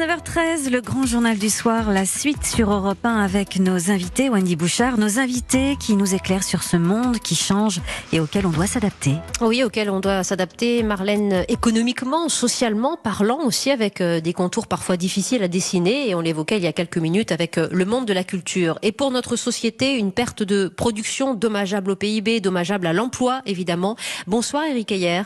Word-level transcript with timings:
19h13, 0.00 0.70
le 0.70 0.80
grand 0.80 1.04
journal 1.04 1.36
du 1.36 1.50
soir, 1.50 1.90
la 1.90 2.06
suite 2.06 2.46
sur 2.46 2.72
Europe 2.72 3.04
1 3.04 3.20
avec 3.20 3.60
nos 3.60 3.90
invités, 3.90 4.30
Wendy 4.30 4.56
Bouchard, 4.56 4.96
nos 4.96 5.18
invités 5.18 5.76
qui 5.78 5.94
nous 5.94 6.14
éclairent 6.14 6.42
sur 6.42 6.62
ce 6.62 6.78
monde 6.78 7.18
qui 7.18 7.34
change 7.34 7.82
et 8.10 8.18
auquel 8.18 8.46
on 8.46 8.48
doit 8.48 8.66
s'adapter. 8.66 9.16
Oui, 9.42 9.62
auquel 9.62 9.90
on 9.90 10.00
doit 10.00 10.24
s'adapter, 10.24 10.82
Marlène, 10.82 11.44
économiquement, 11.48 12.30
socialement 12.30 12.96
parlant 12.96 13.40
aussi, 13.44 13.70
avec 13.70 14.00
euh, 14.00 14.22
des 14.22 14.32
contours 14.32 14.68
parfois 14.68 14.96
difficiles 14.96 15.42
à 15.42 15.48
dessiner, 15.48 16.08
et 16.08 16.14
on 16.14 16.22
l'évoquait 16.22 16.56
il 16.56 16.62
y 16.62 16.66
a 16.66 16.72
quelques 16.72 16.96
minutes 16.96 17.30
avec 17.30 17.58
euh, 17.58 17.68
le 17.70 17.84
monde 17.84 18.06
de 18.06 18.14
la 18.14 18.24
culture. 18.24 18.78
Et 18.80 18.92
pour 18.92 19.10
notre 19.10 19.36
société, 19.36 19.98
une 19.98 20.12
perte 20.12 20.42
de 20.42 20.68
production 20.68 21.34
dommageable 21.34 21.90
au 21.90 21.96
PIB, 21.96 22.40
dommageable 22.40 22.86
à 22.86 22.94
l'emploi, 22.94 23.42
évidemment. 23.44 23.96
Bonsoir 24.26 24.64
Eric 24.64 24.92
Ayer. 24.92 25.24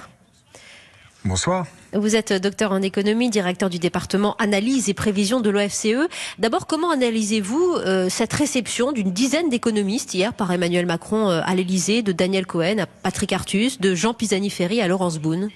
Bonsoir. 1.24 1.64
Vous 1.94 2.16
êtes 2.16 2.32
docteur 2.32 2.72
en 2.72 2.82
économie, 2.82 3.30
directeur 3.30 3.70
du 3.70 3.78
département 3.78 4.34
analyse 4.40 4.88
et 4.88 4.94
prévision 4.94 5.40
de 5.40 5.48
l'OFCE. 5.48 6.08
D'abord, 6.40 6.66
comment 6.66 6.90
analysez-vous 6.90 7.76
euh, 7.76 8.08
cette 8.08 8.32
réception 8.32 8.90
d'une 8.90 9.12
dizaine 9.12 9.48
d'économistes 9.48 10.12
hier 10.12 10.34
par 10.34 10.50
Emmanuel 10.50 10.86
Macron 10.86 11.30
euh, 11.30 11.40
à 11.44 11.54
l'Elysée, 11.54 12.02
de 12.02 12.10
Daniel 12.10 12.46
Cohen 12.46 12.78
à 12.78 12.86
Patrick 12.86 13.32
Artus, 13.32 13.80
de 13.80 13.94
Jean 13.94 14.12
Pisani-Ferry 14.12 14.80
à 14.80 14.88
Laurence 14.88 15.20
Boone? 15.20 15.50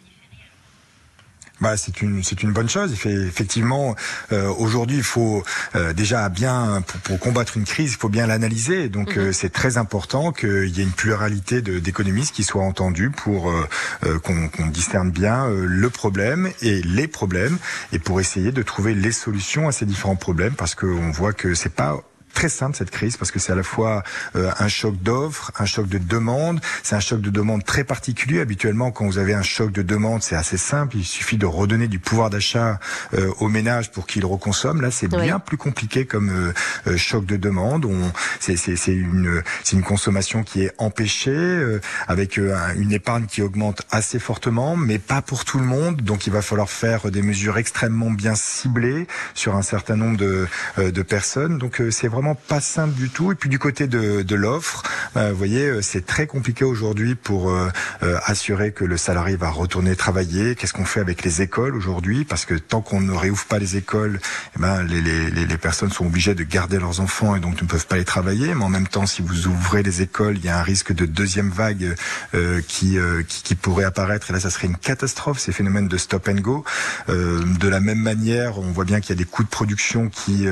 Bah, 1.60 1.76
c'est 1.76 2.02
une 2.02 2.22
c'est 2.22 2.42
une 2.42 2.52
bonne 2.52 2.68
chose. 2.68 2.92
Effectivement, 2.92 3.96
euh, 4.32 4.48
aujourd'hui, 4.58 4.98
il 4.98 5.02
faut 5.02 5.42
euh, 5.74 5.92
déjà 5.92 6.28
bien 6.28 6.82
pour, 6.86 7.00
pour, 7.00 7.18
combattre 7.18 7.56
une 7.56 7.64
crise, 7.64 7.92
il 7.92 7.96
faut 7.96 8.08
bien 8.08 8.26
l'analyser. 8.26 8.88
Donc, 8.88 9.16
mhm. 9.16 9.22
euh, 9.22 9.32
c'est 9.32 9.50
très 9.50 9.76
important 9.76 10.32
qu'il 10.32 10.68
y 10.68 10.80
ait 10.80 10.84
une 10.84 10.90
pluralité 10.90 11.60
d'économistes 11.62 12.34
qui 12.34 12.44
soient 12.44 12.62
entendus 12.64 13.10
pour 13.10 13.52
qu'on 14.22 14.48
qu 14.48 14.62
discerne 14.70 15.10
bien 15.10 15.48
le 15.48 15.90
problème 15.90 16.50
et 16.62 16.82
les 16.82 17.08
problèmes 17.08 17.58
et 17.92 17.98
pour 17.98 18.20
essayer 18.20 18.52
de 18.52 18.62
trouver 18.62 18.94
les 18.94 19.12
solutions 19.12 19.68
à 19.68 19.72
ces 19.72 19.86
différents 19.86 20.16
problèmes, 20.16 20.54
parce 20.54 20.74
qu'on 20.74 21.10
voit 21.10 21.32
que 21.32 21.54
c'est 21.54 21.74
pas 21.74 22.00
très 22.32 22.48
simple 22.48 22.77
cette 22.77 22.91
crise 22.91 23.16
parce 23.16 23.30
que 23.30 23.39
c'est 23.39 23.52
à 23.52 23.56
la 23.56 23.62
fois 23.62 24.02
euh, 24.36 24.50
un 24.58 24.69
choc 24.69 24.97
d'offres, 25.02 25.52
un 25.58 25.66
choc 25.66 25.89
de 25.89 25.98
demande. 25.98 26.61
C'est 26.83 26.97
un 26.97 27.00
choc 27.00 27.20
de 27.20 27.30
demande 27.30 27.64
très 27.64 27.84
particulier. 27.84 28.41
Habituellement, 28.41 28.91
quand 28.91 29.06
vous 29.06 29.19
avez 29.19 29.34
un 29.34 29.42
choc 29.42 29.72
de 29.72 29.83
demande, 29.83 30.22
c'est 30.22 30.36
assez 30.36 30.56
simple. 30.56 30.97
Il 30.97 31.05
suffit 31.05 31.36
de 31.36 31.47
redonner 31.47 31.89
du 31.89 31.98
pouvoir 31.98 32.30
d'achat 32.30 32.80
euh, 33.14 33.30
aux 33.39 33.48
ménages 33.48 33.91
pour 33.91 34.06
qu'ils 34.06 34.25
reconsomment. 34.25 34.80
Là, 34.80 34.91
c'est 34.91 35.08
bien 35.08 35.39
plus 35.39 35.56
compliqué 35.56 36.06
comme 36.06 36.30
euh, 36.30 36.52
euh, 36.86 36.97
choc 36.97 37.25
de 37.27 37.36
demande. 37.36 37.84
On, 37.84 38.12
c'est, 38.41 38.56
c'est, 38.56 38.77
c'est 38.77 38.95
une, 38.95 39.42
c'est 39.64 39.77
une 39.77 39.83
consommation 39.83 40.42
qui 40.42 40.62
est 40.62 40.72
empêchée 40.78 41.30
euh, 41.30 41.80
avec 42.06 42.36
une 42.36 42.92
épargne 42.92 43.27
qui 43.27 43.42
augmente 43.42 43.83
assez 43.91 44.19
fortement, 44.19 44.77
mais 44.77 44.98
pas 44.98 45.22
pour 45.22 45.45
tout 45.45 45.58
le 45.58 45.64
monde. 45.64 46.02
Donc, 46.02 46.27
il 46.27 46.33
va 46.33 46.42
falloir 46.42 46.70
faire 46.70 47.11
des 47.11 47.22
mesures 47.22 47.58
extrêmement 47.58 48.11
bien 48.11 48.34
ciblées 48.34 49.06
sur 49.34 49.56
un 49.56 49.62
certain 49.62 49.97
nombre 49.97 50.17
de, 50.17 50.47
de 50.77 51.02
personnes. 51.02 51.58
Donc, 51.58 51.83
c'est 51.91 52.08
vraiment 52.08 52.27
pas 52.34 52.60
simple 52.60 52.94
du 52.94 53.10
tout. 53.10 53.32
Et 53.32 53.34
puis 53.34 53.48
du 53.48 53.58
côté 53.58 53.86
de, 53.86 54.22
de 54.22 54.34
l'offre, 54.34 54.82
euh, 55.16 55.30
vous 55.30 55.38
voyez, 55.38 55.66
euh, 55.66 55.82
c'est 55.82 56.04
très 56.04 56.26
compliqué 56.26 56.64
aujourd'hui 56.64 57.14
pour 57.14 57.50
euh, 57.50 57.68
assurer 58.24 58.72
que 58.72 58.84
le 58.84 58.96
salarié 58.96 59.36
va 59.36 59.50
retourner 59.50 59.96
travailler. 59.96 60.54
Qu'est-ce 60.54 60.72
qu'on 60.72 60.84
fait 60.84 61.00
avec 61.00 61.22
les 61.22 61.42
écoles 61.42 61.74
aujourd'hui? 61.74 62.24
Parce 62.24 62.44
que 62.44 62.54
tant 62.54 62.80
qu'on 62.80 63.00
ne 63.00 63.12
réouvre 63.12 63.44
pas 63.46 63.58
les 63.58 63.76
écoles, 63.76 64.20
eh 64.56 64.60
ben, 64.60 64.82
les, 64.82 65.00
les, 65.00 65.30
les, 65.30 65.58
personnes 65.58 65.90
sont 65.90 66.06
obligées 66.06 66.34
de 66.34 66.44
garder 66.44 66.78
leurs 66.78 67.00
enfants 67.00 67.34
et 67.36 67.40
donc 67.40 67.60
ne 67.60 67.66
peuvent 67.66 67.86
pas 67.86 67.96
les 67.96 68.04
travailler. 68.04 68.54
Mais 68.54 68.64
en 68.64 68.68
même 68.68 68.88
temps, 68.88 69.06
si 69.06 69.22
vous 69.22 69.46
ouvrez 69.46 69.82
les 69.82 70.02
écoles, 70.02 70.36
il 70.36 70.44
y 70.44 70.48
a 70.48 70.58
un 70.58 70.62
risque 70.62 70.92
de 70.92 71.06
deuxième 71.06 71.50
vague 71.50 71.94
euh, 72.34 72.60
qui, 72.66 72.98
qui, 73.26 73.42
qui, 73.42 73.54
pourrait 73.54 73.84
apparaître. 73.84 74.30
Et 74.30 74.32
là, 74.32 74.40
ça 74.40 74.50
serait 74.50 74.66
une 74.66 74.76
catastrophe, 74.76 75.38
ces 75.38 75.52
phénomènes 75.52 75.88
de 75.88 75.96
stop 75.96 76.28
and 76.28 76.40
go. 76.40 76.64
Euh, 77.08 77.42
de 77.58 77.68
la 77.68 77.80
même 77.80 78.00
manière, 78.00 78.58
on 78.58 78.70
voit 78.72 78.84
bien 78.84 79.00
qu'il 79.00 79.10
y 79.10 79.12
a 79.12 79.16
des 79.16 79.24
coûts 79.24 79.42
de 79.42 79.48
production 79.48 80.08
qui, 80.08 80.46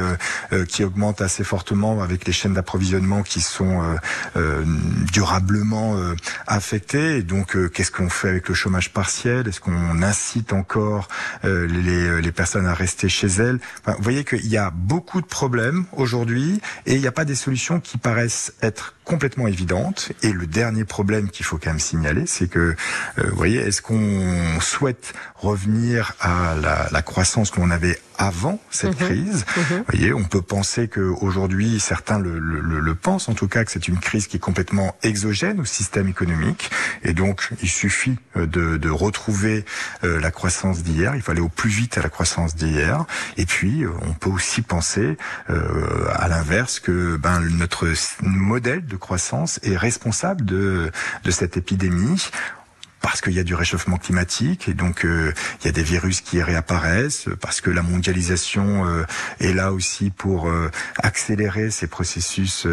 qui 0.68 0.84
augmentent 0.84 1.20
assez 1.20 1.44
fortement 1.44 1.55
avec 2.02 2.26
les 2.26 2.32
chaînes 2.32 2.54
d'approvisionnement 2.54 3.22
qui 3.22 3.40
sont 3.40 3.82
euh, 3.82 3.96
euh, 4.36 4.64
durablement 5.12 5.96
euh, 5.96 6.14
affectées. 6.46 7.22
Donc, 7.22 7.56
qu'est-ce 7.72 7.90
qu'on 7.90 8.08
fait 8.08 8.28
avec 8.28 8.48
le 8.48 8.54
chômage 8.54 8.92
partiel? 8.92 9.48
Est-ce 9.48 9.60
qu'on 9.60 10.02
incite 10.02 10.52
encore 10.52 11.08
les, 11.44 12.32
personnes 12.32 12.66
à 12.66 12.74
rester 12.74 13.08
chez 13.08 13.28
elles? 13.28 13.58
Vous 13.86 13.94
voyez 14.00 14.24
qu'il 14.24 14.46
y 14.46 14.56
a 14.56 14.70
beaucoup 14.70 15.20
de 15.20 15.26
problèmes 15.26 15.86
aujourd'hui 15.92 16.60
et 16.84 16.94
il 16.94 17.00
n'y 17.00 17.06
a 17.06 17.12
pas 17.12 17.24
des 17.24 17.34
solutions 17.34 17.80
qui 17.80 17.98
paraissent 17.98 18.52
être 18.62 18.95
complètement 19.06 19.46
évidentes. 19.46 20.12
Et 20.22 20.32
le 20.32 20.46
dernier 20.46 20.84
problème 20.84 21.30
qu'il 21.30 21.46
faut 21.46 21.56
quand 21.56 21.70
même 21.70 21.78
signaler, 21.78 22.26
c'est 22.26 22.48
que, 22.48 22.76
vous 23.16 23.36
voyez, 23.36 23.60
est-ce 23.60 23.80
qu'on 23.80 24.60
souhaite 24.60 25.14
revenir 25.36 26.14
à 26.20 26.54
la, 26.60 26.88
la 26.90 27.02
croissance 27.02 27.50
qu'on 27.50 27.70
avait 27.70 27.98
avant 28.18 28.60
cette 28.70 29.00
mhm. 29.00 29.06
crise? 29.06 29.46
Mhm. 29.56 29.76
Vous 29.78 29.84
voyez, 29.88 30.12
on 30.12 30.24
peut 30.24 30.42
penser 30.42 30.88
que 30.88 31.00
aujourd'hui, 31.00 31.80
certains 31.80 32.18
le, 32.18 32.38
le, 32.38 32.60
le, 32.60 32.94
pensent 32.94 33.28
en 33.28 33.34
tout 33.34 33.48
cas 33.48 33.64
que 33.64 33.70
c'est 33.70 33.88
une 33.88 33.98
crise 33.98 34.26
qui 34.26 34.36
est 34.36 34.40
complètement 34.40 34.96
exogène 35.02 35.60
au 35.60 35.64
système 35.64 36.08
économique, 36.08 36.70
et 37.04 37.12
donc 37.12 37.50
il 37.62 37.68
suffit 37.68 38.16
euh, 38.36 38.46
de, 38.46 38.76
de 38.76 38.90
retrouver 38.90 39.64
euh, 40.04 40.20
la 40.20 40.30
croissance 40.30 40.82
d'hier. 40.82 41.14
Il 41.14 41.22
faut 41.22 41.30
aller 41.32 41.40
au 41.40 41.48
plus 41.48 41.70
vite 41.70 41.98
à 41.98 42.02
la 42.02 42.08
croissance 42.08 42.56
d'hier. 42.56 43.04
Et 43.36 43.46
puis, 43.46 43.84
euh, 43.84 43.90
on 44.02 44.12
peut 44.12 44.30
aussi 44.30 44.62
penser 44.62 45.16
euh, 45.50 46.06
à 46.14 46.28
l'inverse 46.28 46.80
que 46.80 47.16
ben, 47.16 47.40
notre 47.40 47.86
modèle 48.22 48.84
de 48.86 48.95
croissance 48.96 49.60
est 49.62 49.76
responsable 49.76 50.44
de, 50.44 50.90
de 51.24 51.30
cette 51.30 51.56
épidémie 51.56 52.28
parce 53.06 53.20
qu'il 53.20 53.34
y 53.34 53.38
a 53.38 53.44
du 53.44 53.54
réchauffement 53.54 53.98
climatique 53.98 54.68
et 54.68 54.74
donc 54.74 55.04
euh, 55.04 55.32
il 55.60 55.66
y 55.66 55.68
a 55.68 55.72
des 55.72 55.84
virus 55.84 56.22
qui 56.22 56.42
réapparaissent, 56.42 57.28
parce 57.40 57.60
que 57.60 57.70
la 57.70 57.82
mondialisation 57.82 58.84
euh, 58.84 59.04
est 59.38 59.52
là 59.52 59.72
aussi 59.72 60.10
pour 60.10 60.48
euh, 60.48 60.72
accélérer 60.98 61.70
ces 61.70 61.86
processus 61.86 62.66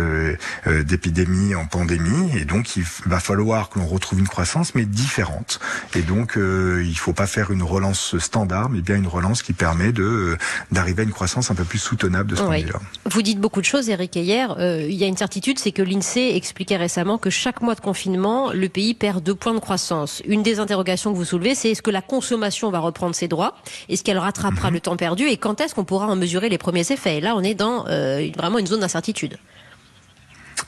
d'épidémie 0.66 1.54
en 1.54 1.68
pandémie. 1.68 2.36
Et 2.36 2.46
donc 2.46 2.76
il 2.78 2.84
va 3.06 3.20
falloir 3.20 3.70
que 3.70 3.78
l'on 3.78 3.86
retrouve 3.86 4.20
une 4.20 4.28
croissance 4.28 4.74
mais 4.74 4.86
différente. 4.86 5.60
Et 5.94 6.02
donc 6.02 6.36
il 6.36 6.98
faut 6.98 7.14
pas 7.14 7.28
faire 7.28 7.52
une 7.52 7.62
relance 7.62 8.18
standard 8.18 8.72
mais 8.72 8.82
bien 8.82 8.96
une 8.96 9.08
relance 9.08 9.44
qui 9.44 9.54
permet 9.54 9.92
de 9.92 10.36
d'arriver 10.72 11.04
à 11.04 11.06
une 11.06 11.12
croissance 11.12 11.52
un 11.52 11.56
peu 11.56 11.64
plus 11.64 11.78
soutenable 11.78 12.32
de 12.32 12.36
ce 12.38 12.42
point 12.42 12.58
de 12.58 12.66
vue-là. 12.66 12.80
Vous 13.06 13.22
dites 13.22 13.40
beaucoup 13.40 13.62
de 13.62 13.66
choses 13.66 13.88
Eric 13.88 14.16
hier, 14.16 14.56
il 14.60 14.96
y 14.96 15.04
a 15.04 15.08
une 15.08 15.18
certitude 15.18 15.60
c'est 15.60 15.72
que 15.72 15.84
l'INSEE 15.84 16.36
expliquait 16.36 16.78
récemment 16.78 17.20
que 17.20 17.30
chaque 17.30 17.62
mois 17.62 17.76
de 17.76 17.82
confinement 17.82 18.52
le 18.52 18.68
pays 18.68 18.96
perd 18.96 19.24
deux 19.24 19.36
points 19.36 19.54
de 19.54 19.60
croissance 19.60 20.23
une 20.26 20.44
des 20.44 20.60
interrogations 20.60 21.12
que 21.12 21.18
vous 21.18 21.26
soulevez, 21.26 21.56
c'est 21.56 21.72
est-ce 21.72 21.82
que 21.82 21.92
la 21.92 22.02
consommation 22.02 22.70
va 22.70 22.80
reprendre 22.80 23.16
ses 23.16 23.28
droits? 23.28 23.56
Est-ce 23.90 24.04
qu'elle 24.04 24.18
rattrapera 24.18 24.70
mhm. 24.70 24.74
le 24.74 24.80
temps 24.80 24.98
perdu? 24.98 25.28
Et 25.28 25.38
quand 25.38 25.62
est-ce 25.62 25.76
qu'on 25.76 25.86
pourra 25.86 26.08
en 26.08 26.16
mesurer 26.16 26.50
les 26.50 26.58
premiers 26.58 26.92
effets? 26.92 27.18
Et 27.18 27.22
là, 27.22 27.36
on 27.36 27.44
est 27.44 27.54
dans 27.54 27.86
euh, 27.88 28.30
vraiment 28.38 28.60
une 28.60 28.68
zone 28.68 28.82
d'incertitude. 28.82 29.38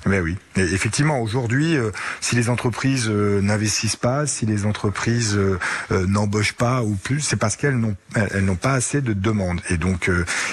Mais 0.06 0.20
oui, 0.20 0.38
et 0.56 0.62
effectivement, 0.62 1.20
aujourd'hui, 1.20 1.76
euh, 1.76 1.90
si 2.22 2.36
les 2.36 2.50
entreprises 2.50 3.10
euh, 3.10 3.42
n'investissent 3.42 3.96
pas, 3.96 4.28
si 4.28 4.46
les 4.46 4.68
entreprises 4.68 5.36
euh, 5.36 5.58
n'embauchent 6.08 6.54
pas 6.54 6.84
ou 6.84 6.96
plus, 6.96 7.22
c'est 7.22 7.38
parce 7.38 7.56
qu'elles 7.56 7.78
n'ont 7.78 7.96
elles 8.16 8.46
n'ont 8.46 8.56
pas 8.56 8.74
assez 8.74 9.02
de 9.02 9.14
demandes. 9.14 9.62
Et 9.70 9.78
donc, 9.78 10.10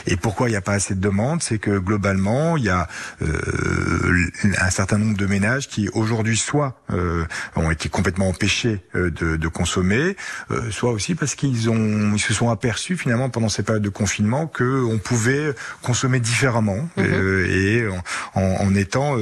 et 0.07 0.17
pourquoi 0.17 0.49
il 0.49 0.53
n'y 0.53 0.57
a 0.57 0.63
pas 0.63 0.73
assez 0.73 0.95
de 0.95 1.01
demandes, 1.01 1.43
c'est 1.43 1.59
que 1.59 1.79
globalement, 1.79 2.57
il 2.57 2.65
y 2.65 2.71
a 2.71 2.89
un 3.21 4.71
certain 4.71 4.99
nombre 4.99 5.17
de 5.17 5.27
ménages 5.27 5.69
qui 5.69 5.89
aujourd'hui 5.93 6.37
soit 6.37 6.81
ont 7.55 7.71
été 7.71 7.89
complètement 7.89 8.29
empêchés 8.29 8.81
de, 8.95 9.11
de 9.11 9.49
consommer, 9.49 10.17
soit 10.71 10.91
aussi 10.91 11.15
parce 11.15 11.34
qu'ils 11.34 11.71
ont 11.71 12.13
ils 12.15 12.21
se 12.21 12.34
sont 12.34 12.51
aperçus 12.51 12.97
finalement 12.97 13.31
pendant 13.31 13.49
ces 13.49 13.63
périodes 13.63 13.83
de 13.83 13.89
confinement 13.89 14.47
que 14.47 14.84
on 14.84 14.99
pouvait 14.99 15.55
consommer 15.83 16.19
différemment 16.19 16.89
mm-hmm. 16.99 17.47
et 17.47 17.89
en, 18.34 18.43
en 18.43 18.75
étant 18.75 19.16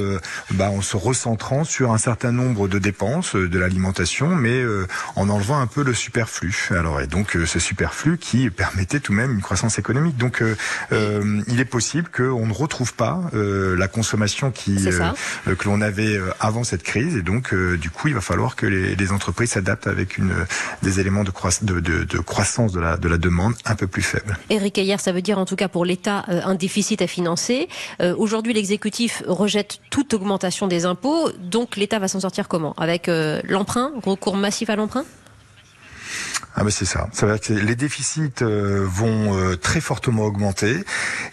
bah, 0.51 0.69
en 0.69 0.81
se 0.81 0.97
recentrant 0.97 1.63
sur 1.63 1.91
un 1.91 1.97
certain 1.97 2.31
nombre 2.31 2.67
de 2.67 2.79
dépenses 2.79 3.35
euh, 3.35 3.47
de 3.47 3.59
l'alimentation, 3.59 4.27
mais 4.27 4.61
euh, 4.61 4.87
en 5.15 5.29
enlevant 5.29 5.59
un 5.59 5.67
peu 5.67 5.83
le 5.83 5.93
superflu. 5.93 6.69
Alors 6.71 7.01
et 7.01 7.07
donc 7.07 7.35
euh, 7.35 7.45
ce 7.45 7.59
superflu 7.59 8.17
qui 8.17 8.49
permettait 8.49 8.99
tout 8.99 9.11
de 9.11 9.17
même 9.17 9.31
une 9.31 9.41
croissance 9.41 9.79
économique. 9.79 10.17
Donc 10.17 10.43
il 10.91 11.59
est 11.59 11.65
possible 11.65 12.09
qu'on 12.09 12.45
ne 12.45 12.53
retrouve 12.53 12.93
pas 12.93 13.21
la 13.33 13.87
consommation 13.87 14.51
qui 14.51 14.87
que 15.45 15.65
l'on 15.65 15.81
avait 15.81 16.19
avant 16.39 16.63
cette 16.63 16.83
crise, 16.83 17.15
et 17.15 17.21
donc 17.21 17.53
du 17.53 17.89
coup 17.89 18.07
il 18.07 18.13
va 18.13 18.21
falloir 18.21 18.55
que 18.55 18.65
les, 18.65 18.95
les 18.95 19.11
entreprises 19.11 19.51
s'adaptent 19.51 19.87
avec 19.87 20.17
une 20.17 20.33
des 20.81 20.99
éléments 20.99 21.23
de, 21.23 21.31
de, 21.61 21.79
de, 21.79 22.03
de, 22.03 22.17
croissance 22.19 22.71
de 22.71 22.79
la, 22.79 22.97
de 22.97 23.07
la 23.07 23.17
demande 23.17 23.53
un 23.65 23.75
peu 23.75 23.87
plus 23.87 24.01
faible. 24.01 24.37
Eric 24.49 24.77
Ayer, 24.77 24.97
ça 24.97 25.11
veut 25.11 25.21
dire 25.21 25.37
en 25.37 25.45
tout 25.45 25.55
cas 25.55 25.67
pour 25.67 25.85
l'État 25.85 26.25
un 26.27 26.55
déficit 26.55 27.01
à 27.01 27.07
financer. 27.07 27.67
Aujourd'hui 28.17 28.53
l'exécutif 28.53 29.00
rejette 29.27 29.79
toute 29.89 30.13
augmentation 30.13 30.67
des 30.67 30.85
impôts. 30.85 31.29
Donc 31.39 31.77
l'État 31.77 31.99
va 31.99 32.07
s'en 32.07 32.19
sortir 32.19 32.47
comment? 32.47 32.73
Avec 32.77 33.07
euh, 33.07 33.41
l'emprunt, 33.47 33.91
recours 34.03 34.35
massif 34.35 34.69
à 34.69 34.75
l'emprunt? 34.75 35.05
Ah 36.53 36.63
ben 36.63 36.69
c'est 36.69 36.85
ça. 36.85 37.07
Ça 37.13 37.25
veut 37.25 37.37
dire 37.37 37.41
que 37.41 37.53
les 37.53 37.75
déficits 37.75 38.41
euh, 38.41 38.85
vont 38.85 39.37
euh, 39.37 39.55
très 39.55 39.79
fortement 39.79 40.23
augmenter 40.23 40.83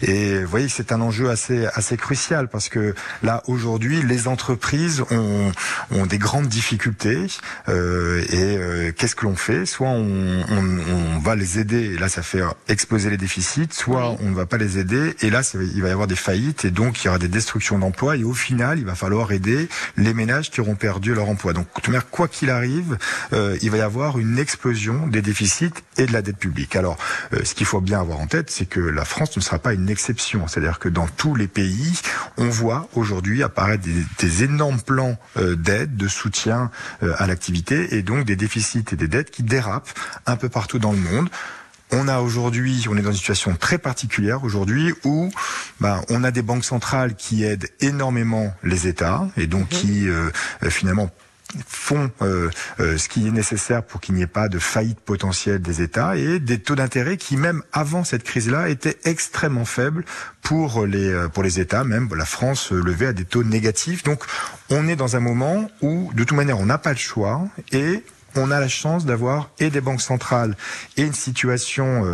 et 0.01 0.41
vous 0.41 0.49
voyez 0.49 0.69
c'est 0.69 0.93
un 0.93 1.01
enjeu 1.01 1.29
assez 1.29 1.65
assez 1.73 1.97
crucial 1.97 2.47
parce 2.47 2.69
que 2.69 2.95
là 3.21 3.43
aujourd'hui 3.47 4.01
les 4.01 4.29
entreprises 4.29 5.03
ont, 5.11 5.51
ont 5.91 6.05
des 6.05 6.19
grandes 6.19 6.47
difficultés 6.47 7.27
euh, 7.67 8.23
et 8.29 8.57
euh, 8.57 8.91
qu'est-ce 8.95 9.15
que 9.15 9.25
l'on 9.25 9.35
fait? 9.35 9.65
Soit 9.65 9.89
on, 9.89 10.41
on, 10.49 11.15
on, 11.15 11.19
va 11.19 11.35
les 11.35 11.59
aider 11.59 11.95
et 11.95 11.97
là 11.97 12.07
ça 12.07 12.21
fait 12.21 12.41
exploser 12.69 13.09
les 13.09 13.17
déficits, 13.17 13.67
soit 13.71 14.15
on 14.21 14.29
ne 14.29 14.35
va 14.35 14.45
pas 14.45 14.57
les 14.57 14.77
aider 14.77 15.15
et 15.19 15.29
là 15.29 15.41
il 15.73 15.81
va 15.81 15.89
y 15.89 15.91
avoir 15.91 16.07
des 16.07 16.15
faillites 16.15 16.63
et 16.63 16.71
donc 16.71 17.03
il 17.03 17.07
y 17.07 17.09
aura 17.09 17.19
des 17.19 17.27
destructions 17.27 17.77
d'emplois 17.77 18.15
et 18.15 18.23
au 18.23 18.33
final 18.33 18.79
il 18.79 18.85
va 18.85 18.95
falloir 18.95 19.33
aider 19.33 19.67
les 19.97 20.13
ménages 20.13 20.49
qui 20.49 20.61
auront 20.61 20.75
perdu 20.75 21.13
leur 21.13 21.27
emploi. 21.27 21.51
Donc 21.51 21.67
quoi 22.09 22.27
qu'il 22.29 22.49
arrive, 22.49 22.97
il 23.33 23.69
va 23.69 23.77
y 23.77 23.81
avoir 23.81 24.17
une 24.17 24.39
explosion 24.39 25.08
des 25.09 25.21
déficits 25.21 25.73
et 25.97 26.05
de 26.05 26.13
la 26.13 26.21
dette 26.21 26.37
publique. 26.37 26.75
Alors, 26.75 26.97
euh, 27.33 27.43
ce 27.43 27.53
qu'il 27.53 27.65
faut 27.65 27.81
bien 27.81 27.99
avoir 27.99 28.19
en 28.19 28.27
tête, 28.27 28.49
c'est 28.49 28.65
que 28.65 28.79
la 28.79 29.05
France 29.05 29.35
ne 29.35 29.41
sera 29.41 29.59
pas 29.59 29.73
une 29.73 29.89
exception. 29.89 30.47
C'est-à-dire 30.47 30.79
que 30.79 30.89
dans 30.89 31.07
tous 31.07 31.35
les 31.35 31.47
pays, 31.47 31.99
on 32.37 32.49
voit 32.49 32.87
aujourd'hui 32.95 33.43
apparaître 33.43 33.83
des, 34.17 34.43
énormes 34.43 34.81
plans 34.81 35.17
euh, 35.37 35.55
d'aide, 35.55 35.97
de 35.97 36.07
soutien 36.07 36.71
euh, 37.03 37.13
à 37.17 37.27
l'activité, 37.27 37.95
et 37.95 38.01
donc 38.01 38.25
des 38.25 38.35
déficits 38.35 38.85
et 38.91 38.95
des 38.95 39.07
dettes 39.07 39.31
qui 39.31 39.43
dérapent 39.43 39.89
un 40.25 40.35
peu 40.35 40.49
partout 40.49 40.79
dans 40.79 40.91
le 40.91 40.99
monde. 40.99 41.29
On 41.91 42.07
a 42.07 42.19
aujourd'hui, 42.19 42.85
on 42.89 42.95
est 42.97 43.01
dans 43.01 43.11
une 43.11 43.17
situation 43.17 43.55
très 43.55 43.79
particulière 43.79 44.43
aujourd'hui 44.43 44.93
où 45.03 45.31
bah, 45.79 46.01
on 46.09 46.23
a 46.23 46.29
des 46.29 46.43
banques 46.43 46.63
centrales 46.63 47.15
qui 47.15 47.43
aident 47.43 47.67
énormément 47.79 48.53
les 48.63 48.87
États 48.87 49.27
et 49.37 49.47
donc 49.47 49.71
mhm. 49.71 49.79
qui 49.79 50.07
finalement 50.69 51.09
font 51.67 52.11
euh, 52.21 52.49
euh, 52.79 52.97
ce 52.97 53.09
qui 53.09 53.27
est 53.27 53.31
nécessaire 53.31 53.83
pour 53.83 54.01
qu'il 54.01 54.15
n'y 54.15 54.21
ait 54.21 54.27
pas 54.27 54.49
de 54.49 54.59
faillite 54.59 54.99
potentielle 54.99 55.61
des 55.61 55.81
États 55.81 56.15
et 56.15 56.39
des 56.39 56.59
taux 56.59 56.75
d'intérêt 56.75 57.17
qui 57.17 57.37
même 57.37 57.63
avant 57.71 58.03
cette 58.03 58.23
crise-là 58.23 58.69
étaient 58.69 58.97
extrêmement 59.03 59.65
faibles 59.65 60.05
pour 60.41 60.85
les 60.85 61.09
euh, 61.09 61.27
pour 61.27 61.43
les 61.43 61.59
États. 61.59 61.83
Même 61.83 62.09
la 62.15 62.25
France 62.25 62.71
levait 62.71 63.07
à 63.07 63.13
des 63.13 63.25
taux 63.25 63.43
négatifs. 63.43 64.03
Donc 64.03 64.23
on 64.69 64.87
est 64.87 64.95
dans 64.95 65.15
un 65.15 65.19
moment 65.19 65.69
où 65.81 66.11
de 66.13 66.23
toute 66.23 66.37
manière 66.37 66.59
on 66.59 66.65
n'a 66.65 66.77
pas 66.77 66.91
le 66.91 66.97
choix 66.97 67.47
et 67.71 68.03
on 68.35 68.51
a 68.51 68.59
la 68.59 68.67
chance 68.67 69.05
d'avoir 69.05 69.49
et 69.59 69.69
des 69.69 69.81
banques 69.81 70.01
centrales 70.01 70.55
et 70.97 71.03
une 71.03 71.13
situation 71.13 72.05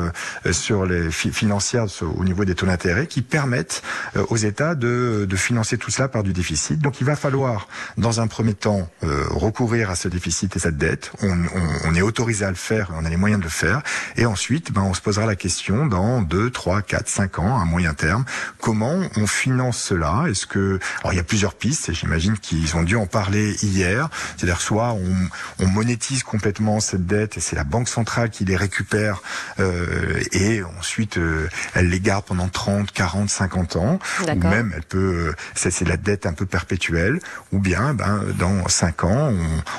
euh, 0.46 0.54
sur 0.54 0.86
les 0.86 1.12
financières 1.12 1.86
au 2.02 2.24
niveau 2.24 2.46
des 2.46 2.56
taux 2.56 2.66
d'intérêt 2.66 3.08
qui 3.08 3.22
permettent 3.22 3.84
euh, 4.16 4.26
aux 4.30 4.38
États 4.38 4.76
de, 4.76 5.26
de, 5.30 5.36
financer 5.36 5.78
tout 5.78 5.92
cela 5.92 6.08
par 6.08 6.24
du 6.24 6.34
déficit. 6.34 6.80
Donc 6.80 7.02
il 7.02 7.06
va 7.06 7.16
falloir, 7.16 7.68
dans 7.98 8.22
un 8.22 8.28
premier 8.28 8.54
temps, 8.54 8.88
euh, 9.04 9.26
recourir 9.30 9.90
à 9.90 9.96
ce 9.96 10.08
déficit 10.08 10.56
et 10.56 10.60
cette 10.60 10.78
dette. 10.78 11.12
On, 11.22 11.32
on, 11.32 11.90
on, 11.90 11.96
est 11.96 12.02
autorisé 12.02 12.46
à 12.46 12.50
le 12.50 12.56
faire, 12.56 12.92
on 12.96 13.06
a 13.06 13.10
les 13.10 13.18
moyens 13.18 13.40
de 13.40 13.46
le 13.46 13.52
faire. 13.52 13.82
Et 14.16 14.26
ensuite, 14.26 14.72
ben, 14.72 14.82
on 14.82 14.94
se 14.94 15.02
posera 15.02 15.26
la 15.26 15.36
question 15.36 15.86
dans 15.86 16.22
2, 16.22 16.50
3, 16.50 16.82
4, 16.82 17.08
5 17.08 17.40
ans, 17.40 17.60
à 17.60 17.66
moyen 17.66 17.94
terme, 17.94 18.26
comment 18.60 19.02
on 19.18 19.28
finance 19.28 19.78
cela? 19.78 20.26
Est-ce 20.30 20.46
que... 20.46 20.80
Alors 21.02 21.14
il 21.14 21.18
y 21.18 21.20
a 21.20 21.24
plusieurs 21.24 21.54
pistes, 21.54 21.90
et 21.90 21.94
j'imagine 21.94 22.38
qu'ils 22.38 22.76
ont 22.76 22.84
dû 22.84 22.96
en 22.96 23.06
parler 23.06 23.56
hier. 23.62 24.10
C'est-à-dire 24.38 24.62
soit 24.62 24.94
on, 24.94 25.16
on 25.60 25.68
monétise 25.68 26.05
complètement 26.24 26.80
cette 26.80 27.06
dette 27.06 27.38
et 27.38 27.40
c'est 27.40 27.56
la 27.56 27.64
banque 27.64 27.90
centrale 27.90 28.30
qui 28.30 28.46
les 28.46 28.56
récupère 28.56 29.22
euh, 29.60 30.22
et 30.32 30.62
ensuite 30.78 31.18
euh, 31.18 31.48
elle 31.74 31.90
les 31.90 32.00
garde 32.00 32.26
pendant 32.26 32.48
30, 32.48 32.92
40, 32.92 33.30
50 33.30 33.76
ans. 33.76 34.00
Ou 34.22 34.36
même 34.36 34.74
elle 34.76 34.84
peut 34.84 35.30
euh, 35.30 35.34
c'est 35.56 35.88
la 35.88 35.98
dette 35.98 36.26
un 36.26 36.34
peu 36.34 36.46
perpétuelle. 36.46 37.20
Ou 37.52 37.60
bien 37.60 37.94
ben 37.94 38.22
dans 38.38 38.68
5 38.68 39.04
ans 39.04 39.34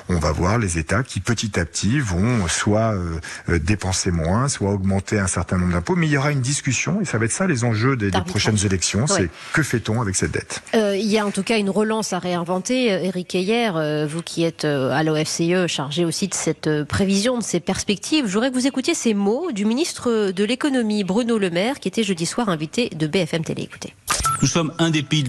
on, 0.09 0.15
on, 0.15 0.19
va 0.19 0.33
voir 0.33 0.59
les 0.59 0.79
États 0.79 1.03
qui 1.03 1.21
petit 1.21 1.59
à 1.59 1.65
petit 1.65 2.01
vont 2.01 2.49
soit 2.49 2.95
euh, 2.95 3.59
dépenser 3.59 4.11
moins, 4.11 4.49
soit 4.49 4.71
augmenter 4.71 5.19
un 5.19 5.27
certain 5.27 5.59
nombre 5.59 5.73
d'impôts. 5.73 5.97
Mais 5.97 6.07
il 6.07 6.13
y 6.13 6.17
aura 6.17 6.33
une 6.33 6.41
discussion 6.41 7.01
et 7.01 7.05
ça 7.05 7.19
va 7.19 7.27
être 7.27 7.33
ça 7.33 7.47
les 7.47 7.65
enjeux 7.65 7.97
des, 7.97 8.11
des 8.11 8.21
prochaines 8.23 8.65
élections, 8.65 9.07
c'est 9.07 9.31
que 9.53 9.63
fait-on 9.63 10.01
avec 10.01 10.17
cette 10.17 10.33
dette? 10.33 10.63
Il 10.75 11.07
y 11.07 11.19
a 11.19 11.27
en 11.27 11.31
tout 11.31 11.43
cas 11.43 11.59
une 11.59 11.71
relance 11.71 12.13
à 12.13 12.19
réinventer. 12.19 12.87
Eric 12.87 13.35
Heyer, 13.35 14.07
vous 14.09 14.23
qui 14.23 14.45
êtes 14.45 14.65
à 14.65 15.03
l'OFCE 15.03 15.67
chargé 15.67 16.05
aussi 16.05 16.16
de 16.25 16.35
cette 16.35 16.67
euh, 16.67 16.85
prévision, 16.85 17.39
de 17.39 17.43
ces 17.43 17.61
perspectives. 17.61 18.27
Je 18.27 18.33
voudrais 18.33 18.51
que 18.51 18.55
vous 18.55 18.67
écoutiez 18.67 18.95
ces 18.95 19.13
mots 19.13 19.53
du 19.53 19.67
ministre 19.67 20.31
de 20.31 20.45
l'économie 20.45 21.05
Bruno 21.05 21.37
Le 21.37 21.51
Maire, 21.51 21.79
qui 21.79 21.89
était 21.89 22.03
jeudi 22.03 22.25
soir 22.25 22.49
invité 22.49 22.89
de 22.89 23.07
BFM 23.07 23.45
Télé. 23.45 23.63
Écoutez. 23.63 23.95
Nous 24.41 24.49
sommes 24.49 24.73
un 24.79 24.91
des 24.91 25.03
pays 25.03 25.25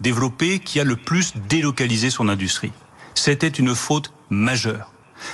développés 0.00 0.58
qui 0.58 0.80
a 0.80 0.84
le 0.84 0.96
plus 0.96 1.32
délocalisé 1.48 2.10
son 2.10 2.28
industrie. 2.28 2.72
C'était 3.14 3.48
une 3.48 3.74
faute 3.74 4.12
majeure. 4.30 4.92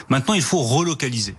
Maintenant, 0.08 0.34
il 0.34 0.42
faut 0.42 0.62
relocaliser. 0.62 1.34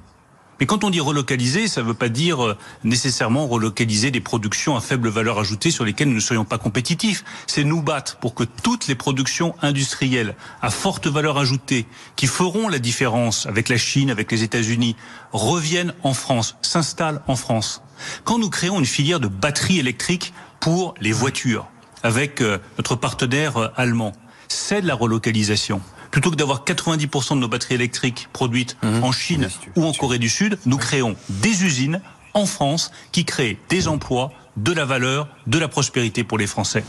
Mais 0.61 0.67
quand 0.67 0.83
on 0.83 0.91
dit 0.91 0.99
relocaliser, 0.99 1.67
ça 1.67 1.81
ne 1.81 1.87
veut 1.87 1.95
pas 1.95 2.07
dire 2.07 2.45
euh, 2.45 2.57
nécessairement 2.83 3.47
relocaliser 3.47 4.11
des 4.11 4.21
productions 4.21 4.77
à 4.77 4.79
faible 4.79 5.09
valeur 5.09 5.39
ajoutée 5.39 5.71
sur 5.71 5.83
lesquelles 5.83 6.09
nous 6.09 6.13
ne 6.13 6.19
soyons 6.19 6.45
pas 6.45 6.59
compétitifs. 6.59 7.25
C'est 7.47 7.63
nous 7.63 7.81
battre 7.81 8.17
pour 8.17 8.35
que 8.35 8.43
toutes 8.43 8.85
les 8.85 8.93
productions 8.93 9.55
industrielles 9.63 10.35
à 10.61 10.69
forte 10.69 11.07
valeur 11.07 11.39
ajoutée, 11.39 11.87
qui 12.15 12.27
feront 12.27 12.69
la 12.69 12.77
différence 12.77 13.47
avec 13.47 13.69
la 13.69 13.77
Chine, 13.77 14.11
avec 14.11 14.31
les 14.31 14.43
États-Unis, 14.43 14.95
reviennent 15.31 15.95
en 16.03 16.13
France, 16.13 16.55
s'installent 16.61 17.23
en 17.25 17.35
France. 17.35 17.81
Quand 18.23 18.37
nous 18.37 18.51
créons 18.51 18.77
une 18.77 18.85
filière 18.85 19.19
de 19.19 19.27
batteries 19.27 19.79
électriques 19.79 20.31
pour 20.59 20.93
les 21.01 21.11
voitures, 21.11 21.65
avec 22.03 22.39
euh, 22.39 22.59
notre 22.77 22.95
partenaire 22.95 23.57
euh, 23.57 23.69
allemand, 23.77 24.11
c'est 24.47 24.83
de 24.83 24.87
la 24.87 24.93
relocalisation. 24.93 25.81
Plutôt 26.11 26.29
que 26.29 26.35
d'avoir 26.35 26.63
90% 26.65 27.35
de 27.35 27.39
nos 27.39 27.47
batteries 27.47 27.75
électriques 27.75 28.27
produites 28.33 28.77
mhm. 28.83 29.03
en 29.03 29.11
Chine 29.11 29.49
ou 29.75 29.85
en 29.85 29.93
Corée 29.93 30.19
du 30.19 30.29
Sud, 30.29 30.59
nous 30.65 30.77
créons 30.77 31.15
des 31.29 31.63
usines 31.63 32.01
en 32.33 32.45
France 32.45 32.91
qui 33.11 33.25
créent 33.25 33.57
des 33.69 33.87
emplois, 33.87 34.31
de 34.57 34.73
la 34.73 34.85
valeur, 34.85 35.27
de 35.47 35.57
la 35.57 35.69
prospérité 35.69 36.23
pour 36.23 36.37
les 36.37 36.47
Français. 36.47 36.83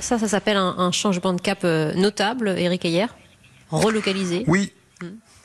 Ça, 0.00 0.18
ça 0.18 0.26
s'appelle 0.26 0.56
un, 0.56 0.90
changement 0.90 1.32
de 1.32 1.40
cap 1.40 1.60
euh, 1.62 1.94
notable, 1.94 2.54
Eric 2.58 2.84
Ayer 2.84 3.06
Relocaliser? 3.70 4.44
Oui, 4.48 4.72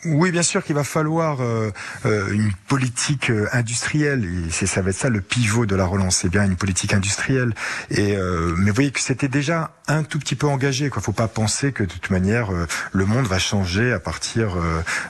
oui, 0.08 0.32
bien 0.32 0.44
sûr 0.44 0.64
qu'il 0.64 0.76
va 0.76 0.84
falloir 0.84 1.42
euh, 1.42 1.72
euh, 2.06 2.32
une 2.32 2.52
politique 2.68 3.30
euh, 3.30 3.48
industrielle 3.52 4.26
et 4.26 4.52
c'est 4.52 4.66
ça 4.66 4.82
va 4.82 4.90
être 4.90 4.96
ça 4.96 5.10
le 5.10 5.22
pivot 5.22 5.66
de 5.66 5.76
la 5.76 5.86
relance, 5.86 6.18
c'est 6.18 6.30
bien 6.30 6.46
une 6.46 6.56
politique 6.56 6.94
industrielle. 6.94 7.54
Et 7.92 8.16
mais 8.58 8.70
vous 8.70 8.76
voyez 8.76 8.92
que 8.92 9.00
c'était 9.00 9.28
déjà 9.28 9.72
un 9.88 10.04
tout 10.04 10.20
petit 10.20 10.36
peu 10.36 10.48
engagé. 10.48 10.90
Quoi, 10.90 11.02
faut 11.02 11.12
pas 11.12 11.28
penser 11.28 11.72
que 11.72 11.84
de 11.84 11.90
toute 11.90 12.10
manière 12.10 12.50
le 12.92 13.06
monde 13.06 13.26
va 13.26 13.40
changer 13.40 13.94
à 13.94 14.00
partir 14.00 14.56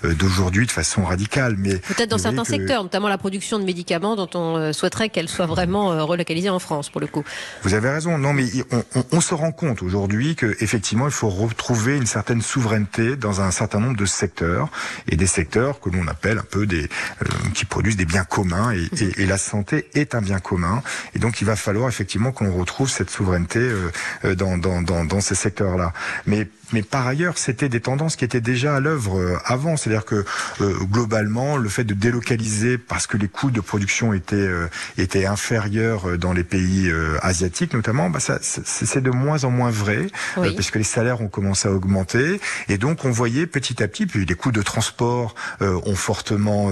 d'aujourd'hui 0.03 0.65
de 0.65 0.71
façon 0.71 1.03
radicale. 1.03 1.55
Mais 1.57 1.77
peut-être 1.77 2.09
dans 2.09 2.17
certains 2.17 2.43
secteurs, 2.43 2.83
notamment 2.83 3.07
la 3.07 3.17
production 3.17 3.59
de 3.59 3.63
médicaments, 3.63 4.15
dont 4.15 4.29
on 4.35 4.73
souhaiterait 4.73 5.09
qu'elle 5.09 5.29
soit 5.29 5.45
vraiment 5.45 6.05
relocalisée 6.05 6.49
en 6.49 6.59
France 6.59 6.89
pour 6.89 7.01
le 7.01 7.07
coup. 7.07 7.23
Vous 7.63 7.73
avez 7.73 7.89
raison. 7.89 8.17
Non, 8.17 8.33
mais 8.33 8.45
on, 8.71 8.83
on, 8.95 9.05
on 9.11 9.21
se 9.21 9.33
rend 9.33 9.51
compte 9.51 9.81
aujourd'hui 9.81 10.35
que 10.35 10.55
effectivement 10.59 11.05
il 11.05 11.13
faut 11.13 11.29
retrouver 11.29 11.97
une 11.97 12.07
certaine 12.07 12.41
souveraineté 12.41 13.15
dans 13.15 13.41
un 13.41 13.51
certain 13.51 13.79
nombre 13.79 13.97
de 13.97 14.05
secteurs 14.05 14.69
et 15.07 15.15
des 15.15 15.27
secteurs 15.27 15.79
que 15.79 15.89
l'on 15.89 16.07
appelle 16.07 16.39
un 16.39 16.45
peu 16.49 16.65
des 16.65 16.83
euh, 16.83 17.25
qui 17.53 17.65
produisent 17.65 17.97
des 17.97 18.05
biens 18.05 18.23
communs 18.23 18.71
et, 18.73 18.89
et, 19.01 19.21
et, 19.21 19.25
la 19.25 19.37
santé 19.37 19.87
est 19.93 20.15
un 20.15 20.21
bien 20.21 20.39
commun 20.39 20.81
et 21.15 21.19
donc 21.19 21.41
il 21.41 21.45
va 21.45 21.55
falloir 21.55 21.89
effectivement 21.89 22.31
qu'on 22.31 22.51
retrouve 22.51 22.89
cette 22.89 23.09
souveraineté 23.09 23.59
euh, 23.59 23.91
euh, 24.25 24.35
dans, 24.35 24.57
dans, 24.57 24.81
dans, 24.81 25.05
dans 25.05 25.21
ces 25.21 25.35
secteurs-là. 25.35 25.93
Mais 26.25 26.47
mais 26.73 26.81
par 26.81 27.07
ailleurs, 27.07 27.37
c'était 27.37 27.69
des 27.69 27.79
tendances 27.79 28.15
qui 28.15 28.25
étaient 28.25 28.41
déjà 28.41 28.75
à 28.75 28.79
l'œuvre 28.79 29.17
euh, 29.17 29.37
avant. 29.45 29.77
C'est-à-dire 29.77 30.05
que 30.05 30.25
euh, 30.61 30.73
globalement, 30.83 31.57
le 31.57 31.69
fait 31.69 31.83
de 31.83 31.93
délocaliser 31.93 32.77
parce 32.77 33.07
que 33.07 33.17
les 33.17 33.27
coûts 33.27 33.51
de 33.51 33.61
production 33.61 34.13
étaient 34.13 34.35
euh, 34.35 34.67
étaient 34.97 35.25
inférieurs 35.25 36.17
dans 36.17 36.33
les 36.33 36.43
pays 36.43 36.91
asiatiques, 37.21 37.73
notamment, 37.73 38.09
bah 38.09 38.19
ça, 38.19 38.39
c'est 38.41 39.01
de 39.01 39.09
moins 39.09 39.43
en 39.43 39.51
moins 39.51 39.69
vrai 39.69 40.07
parce 40.35 40.71
que 40.71 40.77
les 40.77 40.83
salaires 40.83 41.21
ont 41.21 41.27
commencé 41.27 41.67
à 41.67 41.71
augmenter 41.71 42.39
et 42.69 42.77
donc 42.77 43.05
on 43.05 43.11
voyait 43.11 43.47
petit 43.47 43.81
à 43.81 43.87
petit, 43.87 44.05
puis 44.05 44.25
les 44.25 44.35
coûts 44.35 44.51
de 44.51 44.61
transport 44.67 45.33
ont 45.61 45.95
fortement 45.95 46.69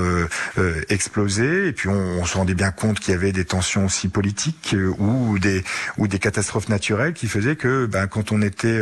explosé 0.90 1.68
et 1.68 1.72
puis 1.72 1.90
on, 1.90 2.20
on, 2.22 2.26
se 2.26 2.38
rendait 2.38 2.54
bien 2.54 2.72
compte 2.72 3.00
qu'il 3.00 3.14
y 3.14 3.18
avait 3.18 3.32
des 3.32 3.46
tensions 3.46 3.86
aussi 3.86 4.08
politiques 4.08 4.76
ou 5.00 5.40
des 5.40 5.64
ou 5.98 6.08
des 6.08 6.20
catastrophes 6.20 6.70
naturelles 6.70 7.14
qui 7.14 7.28
faisaient 7.28 7.56
que 7.56 7.86
bah, 7.86 8.08
quand 8.08 8.32
on 8.32 8.42
était 8.42 8.80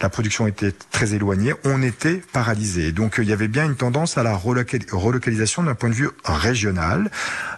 la 0.00 0.08
production 0.08 0.46
était 0.46 0.72
très 0.90 1.14
éloigné, 1.14 1.54
on 1.64 1.82
était 1.82 2.22
paralysé. 2.32 2.92
Donc 2.92 3.16
il 3.18 3.28
y 3.28 3.32
avait 3.32 3.48
bien 3.48 3.66
une 3.66 3.76
tendance 3.76 4.18
à 4.18 4.22
la 4.22 4.36
relocalisation 4.36 5.62
d'un 5.62 5.74
point 5.74 5.88
de 5.88 5.94
vue 5.94 6.10
régional. 6.24 7.10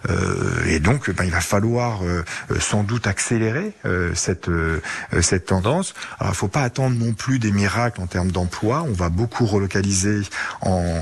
Euh, 0.09 0.65
et 0.67 0.79
donc 0.79 1.09
ben, 1.11 1.23
il 1.25 1.31
va 1.31 1.41
falloir 1.41 2.03
euh, 2.03 2.23
sans 2.59 2.83
doute 2.83 3.07
accélérer 3.07 3.73
euh, 3.85 4.11
cette, 4.15 4.49
euh, 4.49 4.81
cette 5.21 5.45
tendance. 5.45 5.93
Alors 6.19 6.35
faut 6.35 6.47
pas 6.47 6.61
attendre 6.61 6.97
non 6.97 7.13
plus 7.13 7.39
des 7.39 7.51
miracles 7.51 8.01
en 8.01 8.07
termes 8.07 8.31
d'emploi. 8.31 8.85
On 8.87 8.93
va 8.93 9.09
beaucoup 9.09 9.45
relocaliser 9.45 10.21
en, 10.61 10.98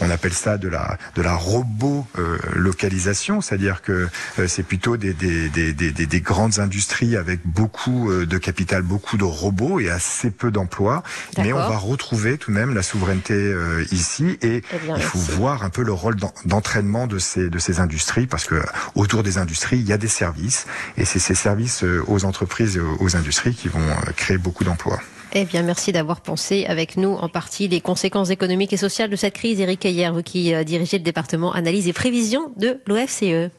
on 0.00 0.10
appelle 0.10 0.32
ça 0.32 0.58
de 0.58 0.68
la 0.68 0.98
de 1.14 1.22
la 1.22 1.34
robot 1.34 2.06
localisation, 2.54 3.40
c'est-à-dire 3.40 3.82
que 3.82 4.08
c'est 4.46 4.62
plutôt 4.62 4.96
des 4.96 5.14
des, 5.14 5.48
des, 5.48 5.72
des, 5.72 5.92
des, 5.92 6.20
grandes 6.20 6.58
industries 6.58 7.16
avec 7.16 7.40
beaucoup 7.44 8.12
de 8.12 8.38
capital, 8.38 8.82
beaucoup 8.82 9.16
de 9.16 9.24
robots 9.24 9.80
et 9.80 9.90
assez 9.90 10.30
peu 10.30 10.50
d'emplois. 10.50 11.02
Mais 11.38 11.52
on 11.52 11.56
va 11.58 11.76
retrouver 11.76 12.38
tout 12.38 12.50
de 12.50 12.56
même 12.56 12.74
la 12.74 12.82
souveraineté 12.82 13.54
ici 13.90 14.38
et 14.42 14.62
eh 14.72 14.76
il 14.96 15.02
faut 15.02 15.18
voir 15.18 15.64
un 15.64 15.70
peu 15.70 15.82
le 15.82 15.92
rôle 15.92 16.16
d'entraînement 16.44 17.06
de 17.06 17.18
ces 17.18 17.50
de 17.50 17.58
ces 17.58 17.80
industries 17.80 18.26
parce 18.26 18.44
que 18.44 18.62
autour 18.94 19.22
des 19.22 19.38
industries 19.38 19.78
il 19.78 19.86
y 19.86 19.92
a 19.92 19.98
des 19.98 20.08
services 20.08 20.66
et 20.96 21.04
c'est 21.04 21.18
ces 21.18 21.34
services 21.34 21.84
aux 22.06 22.24
entreprises 22.24 22.76
et 22.76 22.80
aux 22.80 23.16
industries 23.16 23.54
qui 23.54 23.68
vont 23.68 23.86
créer 24.16 24.38
beaucoup 24.38 24.64
d'emplois. 24.64 25.00
Eh 25.34 25.44
bien, 25.44 25.62
merci 25.62 25.92
d'avoir 25.92 26.22
pensé 26.22 26.64
avec 26.66 26.96
nous 26.96 27.10
en 27.10 27.28
partie 27.28 27.68
les 27.68 27.82
conséquences 27.82 28.30
économiques 28.30 28.72
et 28.72 28.78
sociales 28.78 29.10
de 29.10 29.16
cette 29.16 29.34
crise. 29.34 29.60
Éric 29.60 29.84
Ayer, 29.84 30.08
vous 30.10 30.22
qui 30.22 30.54
euh, 30.54 30.64
dirigez 30.64 30.96
le 30.96 31.04
département 31.04 31.52
analyse 31.52 31.86
et 31.86 31.92
prévision 31.92 32.50
de 32.56 32.80
l'OFCE. 32.86 33.46